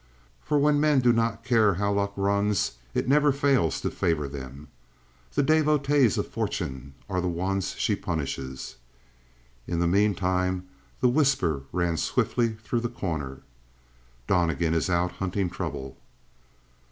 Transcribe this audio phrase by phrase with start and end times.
[0.41, 4.67] For when men do not care how luck runs it never fails to favor them.
[5.33, 8.77] The devotees of fortune are the ones she punishes.
[9.67, 10.67] In the meantime
[11.01, 13.43] the whisper ran swiftly through The Corner.
[14.25, 15.97] "Donnegan is out hunting trouble."